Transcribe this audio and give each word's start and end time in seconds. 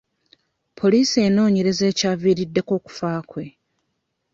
Poliisi 0.79 1.17
enoonyereza 1.27 1.83
ekyaviiriddeko 1.91 2.71
okufa 2.79 3.09
kwe. 3.29 3.45